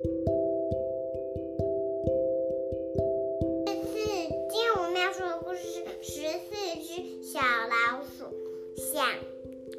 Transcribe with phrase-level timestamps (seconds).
[0.00, 0.12] 今
[4.48, 8.32] 天我们要说的故事是十四只小老鼠
[8.76, 9.04] 想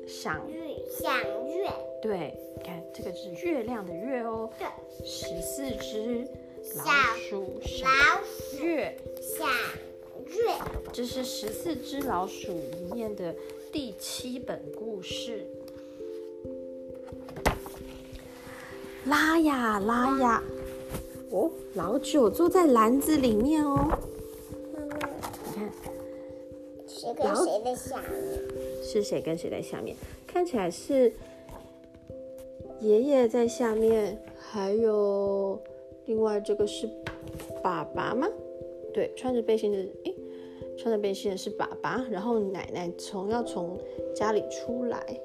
[0.06, 1.16] 赏月想
[1.48, 1.72] 月。
[2.02, 4.68] 对，你看这个是月亮的月哦，对，
[5.06, 6.28] 十四只
[6.76, 6.92] 老小
[7.30, 9.48] 鼠赏老鼠月，想
[10.26, 10.54] 月。
[10.92, 13.34] 这是十四只老鼠里面的
[13.72, 15.46] 第七本故事。
[19.10, 20.44] 拉呀拉呀，
[21.32, 23.76] 哦，老九坐在篮子里面哦，
[24.74, 24.98] 妈妈，
[25.48, 25.70] 你看
[26.88, 28.84] 谁跟谁在下面？
[28.84, 29.96] 是谁跟谁在下面？
[30.28, 31.12] 看起来是
[32.82, 35.60] 爷爷在下面，还有
[36.06, 36.88] 另外这个是
[37.64, 38.28] 爸爸吗？
[38.94, 40.16] 对，穿着背心的，诶，
[40.78, 43.76] 穿着背心的是爸爸，然后奶奶从要从
[44.16, 45.20] 家里出来，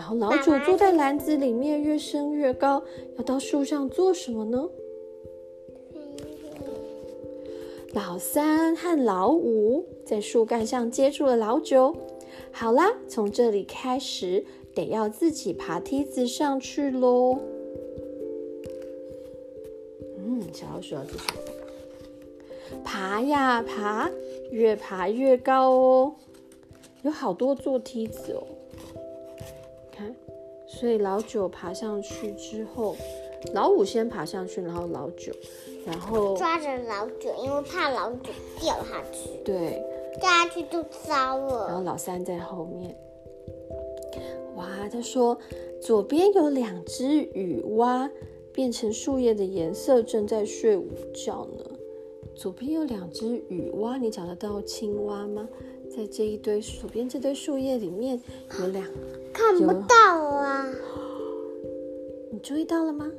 [0.00, 2.82] 然后老九坐在篮子里面，越升越高，
[3.18, 4.66] 要到树上做什么呢？
[7.92, 11.94] 老三和老五在树干上接住了老九。
[12.50, 14.42] 好啦，从这里开始
[14.74, 17.38] 得要自己爬梯子上去喽。
[20.16, 22.80] 嗯，小老鼠要做什么？
[22.82, 24.10] 爬呀爬，
[24.50, 26.14] 越爬越高哦。
[27.02, 28.42] 有好多座梯子哦。
[30.80, 32.96] 看，所以老九爬上去之后，
[33.52, 35.32] 老五先爬上去，然后老九，
[35.84, 39.82] 然后抓着老九，因为怕老九掉下去，对。
[40.18, 41.84] 掉下去就糟了然后。
[41.84, 42.96] 老三在后面。
[44.56, 45.38] 哇，他说
[45.80, 48.10] 左边有两只雨蛙，
[48.52, 51.64] 变成树叶的颜色，正在睡午觉呢。
[52.34, 55.48] 左边有两只雨蛙，你找得到青蛙吗？
[55.88, 58.20] 在这一堆左边这堆树叶里面
[58.58, 58.84] 有两，
[59.32, 60.66] 看不到啊！
[62.32, 63.10] 你注意到了吗？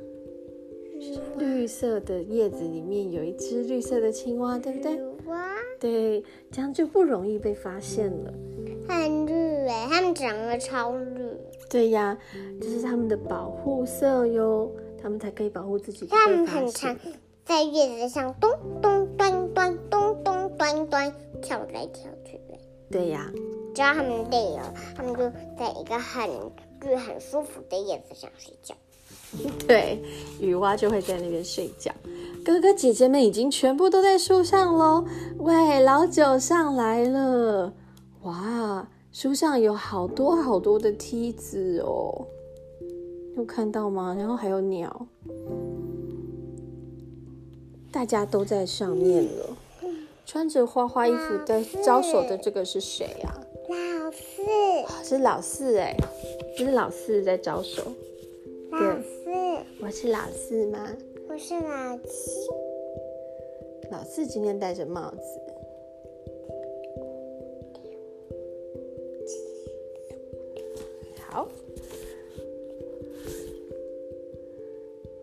[1.36, 5.00] 绿色的叶子里面有一只绿色的青蛙，对不对？
[5.26, 8.32] 哇，对，这样就不容易被发现了。
[8.88, 9.32] 很绿
[9.66, 11.20] 哎，它们长得超绿。
[11.68, 12.16] 对呀，
[12.60, 14.70] 这是它们的保护色哟，
[15.00, 16.96] 它们才可以保护自己不它们很长。，
[17.44, 18.50] 在叶子上咚
[18.80, 22.58] 咚端端咚咚端端跳来跳去的。
[22.90, 23.32] 对呀，
[23.74, 26.28] 只要他们累了，他们就在一个很
[26.80, 28.74] 绿、很舒服的叶子上睡觉。
[29.66, 30.02] 对，
[30.40, 31.90] 雨蛙就会在那边睡觉。
[32.44, 35.04] 哥哥姐姐们已经全部都在树上喽。
[35.38, 37.72] 喂，老九上来了！
[38.24, 42.26] 哇，树上有好多好多的梯子哦，
[43.36, 44.14] 有看到吗？
[44.18, 45.06] 然后还有鸟，
[47.90, 49.56] 大家都在上面了。
[50.26, 53.41] 穿着花花衣服在招手的这个是谁呀、
[55.12, 55.94] 是老四哎，
[56.56, 57.82] 这是老四在招手。
[58.70, 59.30] 老四，
[59.82, 60.88] 我是老四吗？
[61.28, 62.30] 我是老七。
[63.90, 65.18] 老四今天戴着帽子。
[71.28, 71.46] 好，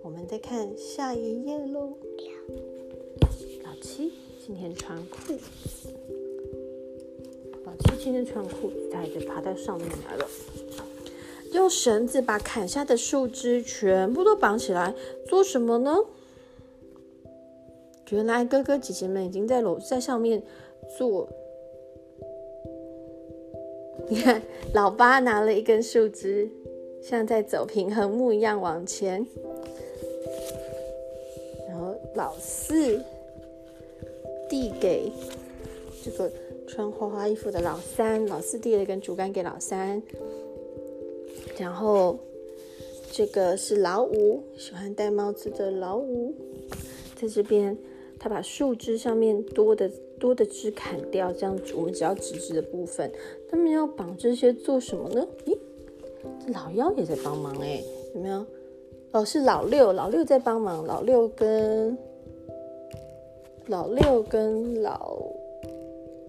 [0.03, 1.97] 我们再看下一页喽。
[3.63, 4.13] 老七
[4.45, 5.89] 今天穿裤子，
[8.09, 10.25] 今天穿裤子，他已经爬到上面来了。
[11.53, 14.95] 用绳子把砍下的树枝全部都绑起来，
[15.27, 15.95] 做什么呢？
[18.09, 20.41] 原来哥哥姐姐们已经在楼在上面
[20.97, 21.29] 做。
[24.07, 24.41] 你看，
[24.73, 26.49] 老八拿了一根树枝，
[27.03, 29.23] 像在走平衡木一样往前。
[31.67, 32.99] 然后老四
[34.49, 35.11] 递给
[36.03, 36.31] 这个
[36.69, 40.01] 穿花花衣服的老三，老四递了一根竹竿给老三。
[41.57, 42.17] 然后
[43.11, 46.31] 这个是老五，喜欢戴帽子的老五，
[47.15, 47.75] 在这边
[48.19, 53.11] 他把树枝上面多的多的枝砍掉，这样子我们只要直直的部分。
[53.49, 55.27] 他们要绑这些做什么呢？
[55.45, 55.57] 咦，
[56.45, 58.45] 这老幺也在帮忙哎，有没有？
[59.11, 61.97] 哦，是老六，老六在帮忙，老六跟
[63.65, 65.17] 老六跟老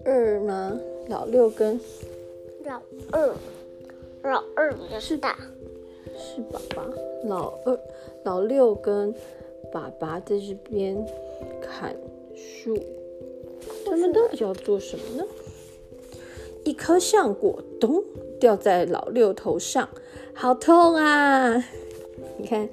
[0.05, 0.79] 二呢？
[1.07, 1.79] 老六跟
[2.65, 2.81] 老
[3.11, 3.33] 二，
[4.23, 5.37] 老二比较是大。
[6.17, 6.87] 是爸爸，
[7.25, 7.79] 老二、
[8.23, 9.13] 老六跟
[9.71, 11.05] 爸爸在这边
[11.61, 11.95] 砍
[12.35, 12.77] 树，
[13.85, 15.25] 他们到底要做什么呢？
[16.63, 18.03] 一颗橡果咚
[18.39, 19.89] 掉在老六头上，
[20.33, 21.65] 好痛啊！
[22.37, 22.69] 你看，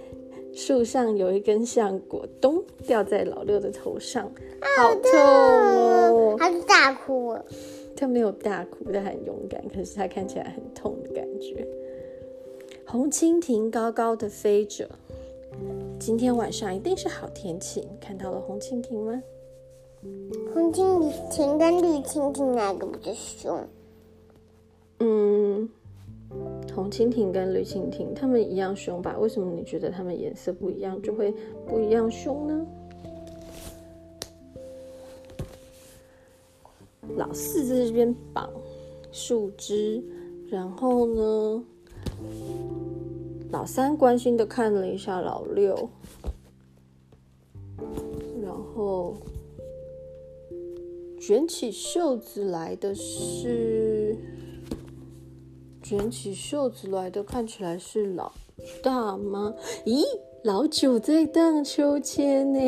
[0.59, 4.25] 树上有一根橡果咚掉在老六的头上，
[4.77, 6.37] 好痛哦！
[6.37, 7.45] 他就大哭了。
[7.97, 11.65] 他没有大哭，他很勇敢，可是他看起来很痛的感觉。
[12.85, 14.91] 红蜻蜓高高的飞着，
[16.01, 17.83] 今天晚上一定是好天气。
[17.83, 19.23] 你看到了红蜻蜓吗？
[20.53, 23.65] 红蜻蜓跟绿蜻蜓哪个比较凶？
[24.99, 25.69] 嗯，
[26.75, 29.17] 红蜻蜓跟绿蜻蜓它们一样凶吧？
[29.19, 31.35] 为什么你觉得它们颜色不一样就会
[31.67, 32.67] 不一样凶呢？
[37.17, 38.49] 老四在这边绑
[39.11, 40.05] 树枝，
[40.49, 41.65] 然后呢，
[43.51, 45.89] 老三关心的看了一下老六，
[48.43, 49.17] 然后
[51.19, 53.88] 卷起袖子来的是
[55.89, 58.31] 卷起袖子来的，看起来是老
[58.83, 59.55] 大吗？
[59.87, 60.05] 咦，
[60.43, 62.61] 老九在荡秋千呢。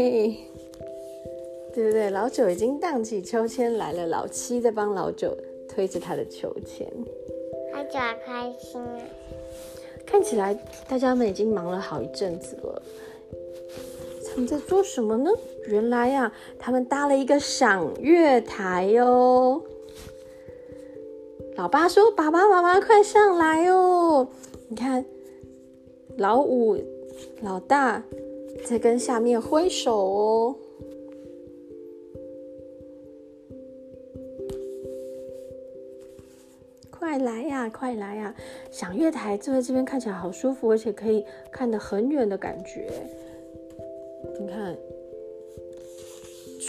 [1.74, 2.08] 对不对？
[2.08, 5.36] 老九已经荡起秋千来了，老七在帮老九
[5.68, 6.90] 推着他的秋千，
[7.70, 8.98] 他就好开心啊！
[10.06, 10.58] 看起来
[10.88, 12.82] 大家们已经忙了好一阵子了。
[14.30, 15.30] 他们在做什么呢？
[15.66, 19.60] 原来呀，他们搭了一个赏月台哦。
[21.56, 24.28] 老八说：“爸爸妈妈快上来哦！
[24.68, 25.04] 你看，
[26.16, 26.78] 老五、
[27.42, 28.02] 老大
[28.64, 30.56] 在跟下面挥手哦。”
[36.90, 38.34] 快来呀，快来呀！
[38.70, 42.88] 赏月台坐在这边看起来好舒服，而且可以看得很远的感觉。
[44.38, 44.76] 你看，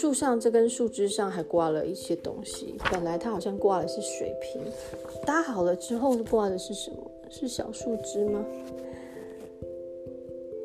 [0.02, 2.76] 树上这根树枝上还挂了一些东西。
[2.92, 4.60] 本来它好像挂的是水瓶，
[5.28, 6.98] 搭好了之后挂的是什么？
[7.30, 8.44] 是小树枝吗？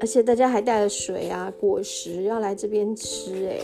[0.01, 3.59] 而且大家还带了水啊、果实要来这边吃，哎。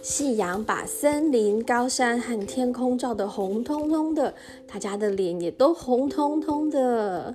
[0.00, 4.34] 夕阳把森林、高山和天空照得红彤彤的，
[4.66, 7.34] 大家的脸也都红彤彤的。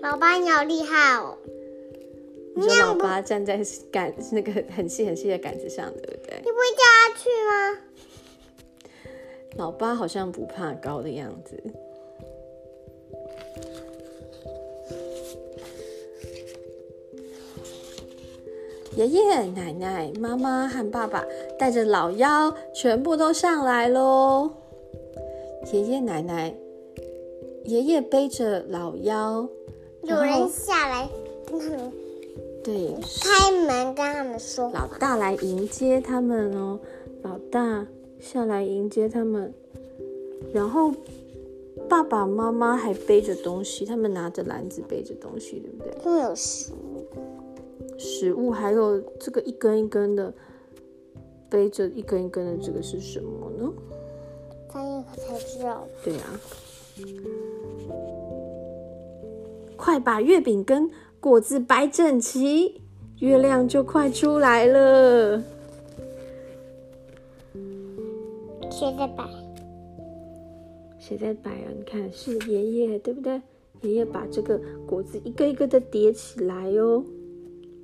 [0.00, 1.36] 老八，你好厉害哦！
[2.58, 3.60] 你说老八站在
[3.92, 6.34] 杆那个很细很细的杆子上，对不对？
[6.38, 7.78] 你不会掉下去吗？
[9.56, 11.62] 老八好像不怕高的样子。
[18.96, 21.24] 爷爷奶奶、妈妈和爸爸
[21.56, 24.50] 带着老幺，全部都上来喽。
[25.72, 26.52] 爷爷奶奶，
[27.66, 29.48] 爷爷背着老幺，
[30.02, 31.08] 有人下来
[32.68, 34.70] 对开门，跟他们说。
[34.72, 36.78] 老大来迎接他们哦，
[37.22, 37.86] 老大
[38.20, 39.54] 下来迎接他们，
[40.52, 40.92] 然后
[41.88, 45.98] 爸爸妈妈还背着东西，他们拿着篮子背着东西，对不对？
[46.04, 47.06] 他们有食物。
[47.96, 50.30] 食物还有这个一根一根的
[51.48, 53.72] 背着一根一根的这个是什么呢？
[54.68, 55.88] 翻译才知道。
[56.04, 56.20] 对呀，
[59.74, 62.80] 快把月饼跟果子摆整齐，
[63.18, 65.42] 月亮就快出来了。
[68.70, 69.24] 谁在摆？
[70.98, 71.66] 谁在摆啊？
[71.76, 73.40] 你看是爷爷对不对？
[73.80, 77.04] 爷爷把这个果子一个一个的叠起来哦。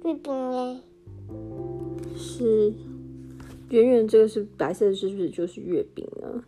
[0.05, 0.81] 月饼呢？
[2.17, 2.73] 是
[3.71, 6.45] 圆圆，这个是白色的，是不是就是月饼呢？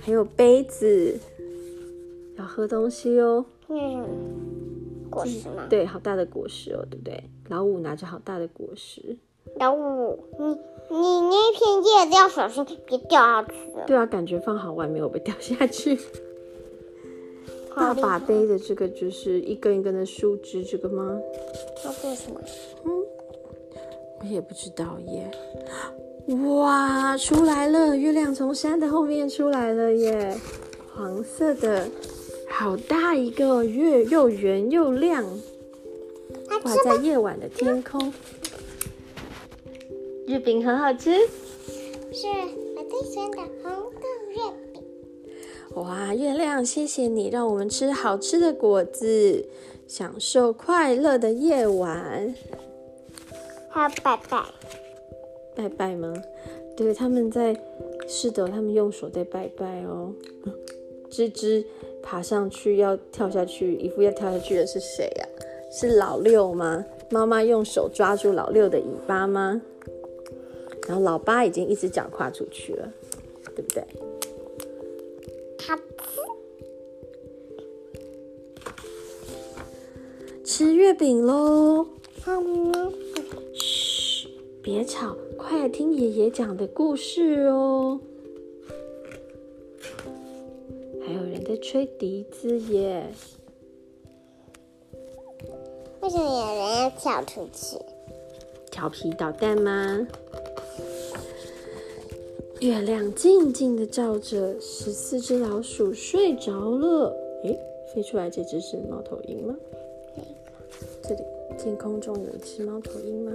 [0.00, 1.18] 还有杯子，
[2.36, 3.44] 要喝东西哦。
[3.68, 4.21] 嗯，
[5.12, 5.66] 果实吗？
[5.68, 7.22] 对，好大的果实哦，对不对？
[7.48, 9.16] 老五拿着好大的果实。
[9.56, 13.54] 老五，你你那片叶子要小心，别掉下去。
[13.86, 15.98] 对啊，感觉放好外没有被掉下去。
[17.74, 21.18] 爸爸背的这个就是一根一根的树枝，这个吗？
[21.84, 22.40] 要做什么？
[22.84, 22.90] 嗯，
[24.20, 25.30] 我也不知道耶。
[26.56, 27.96] 哇，出来了！
[27.96, 30.36] 月亮从山的后面出来了耶！
[30.94, 31.88] 黄色的，
[32.54, 35.24] 好大一个月，又圆又亮，
[36.62, 38.12] 挂在夜晚的天空。
[40.26, 41.10] 月饼很好吃，
[42.12, 42.28] 是
[42.76, 44.36] 我最喜欢的红豆月
[44.72, 44.82] 饼。
[45.82, 49.48] 哇，月亮，谢谢你让我们吃好吃的果子，
[49.88, 52.34] 享受快乐的夜晚。
[53.70, 54.44] 还有拜拜，
[55.56, 56.14] 拜拜吗？
[56.76, 57.58] 对，他们在，
[58.06, 60.12] 是的，他们用手在拜拜哦。
[61.12, 61.64] 吱吱
[62.02, 65.28] 爬上去要跳下去，一副要跳下去的是谁呀？
[65.70, 66.82] 是老六吗？
[67.10, 69.60] 妈妈用手抓住老六的尾巴吗？
[70.88, 72.90] 然后老八已经一只脚跨出去了，
[73.54, 73.84] 对不对？
[80.44, 81.86] 吃月饼喽！
[83.54, 84.28] 嘘，
[84.62, 88.00] 别吵，快听爷爷讲的故事哦。
[91.62, 93.06] 吹笛子耶！
[96.00, 97.78] 为什么有人要跳出去？
[98.68, 100.04] 调皮捣蛋吗？
[102.58, 107.16] 月亮静静的照着，十四只老鼠睡着了。
[107.44, 107.56] 诶，
[107.94, 109.54] 飞出来这只是猫头鹰吗？
[111.00, 111.22] 这里
[111.56, 113.32] 天空中有一只猫头鹰吗？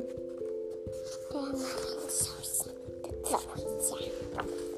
[1.31, 3.95] 对啊，很小心的走回家。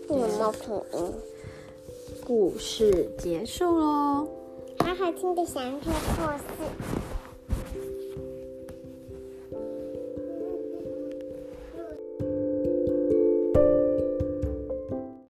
[0.08, 1.14] 有猫头鹰。
[2.30, 4.28] 故事结束喽。
[4.78, 6.99] 好好听的旋律故事。